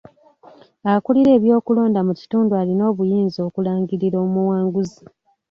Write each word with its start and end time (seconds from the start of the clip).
Akulira 0.93 1.29
eby'okulonda 1.37 1.99
mu 2.07 2.13
kitundu 2.19 2.51
alina 2.61 2.83
obuyinza 2.91 3.39
okulangirira 3.47 4.17
omuwanguzi. 4.25 5.01